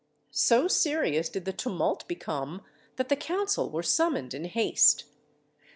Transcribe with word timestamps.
So 0.31 0.67
serious 0.67 1.29
did 1.29 1.45
the 1.45 1.53
tumult 1.53 2.07
become, 2.07 2.63
that 2.95 3.09
the 3.09 3.15
council 3.15 3.69
were 3.69 3.83
summoned 3.83 4.33
in 4.33 4.45
haste. 4.45 5.03